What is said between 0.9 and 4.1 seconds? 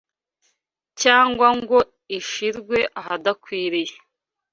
cyangwa ngo ishirwe ahadakwiriye